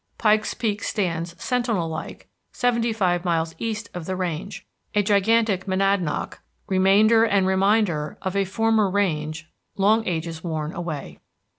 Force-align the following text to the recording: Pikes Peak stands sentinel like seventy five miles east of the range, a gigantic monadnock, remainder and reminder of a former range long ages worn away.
Pikes 0.17 0.55
Peak 0.55 0.81
stands 0.81 1.39
sentinel 1.39 1.87
like 1.87 2.27
seventy 2.51 2.91
five 2.91 3.23
miles 3.23 3.53
east 3.59 3.87
of 3.93 4.07
the 4.07 4.15
range, 4.15 4.65
a 4.95 5.03
gigantic 5.03 5.67
monadnock, 5.67 6.39
remainder 6.65 7.23
and 7.23 7.45
reminder 7.45 8.17
of 8.23 8.35
a 8.35 8.43
former 8.45 8.89
range 8.89 9.51
long 9.77 10.07
ages 10.07 10.43
worn 10.43 10.73
away. 10.73 11.19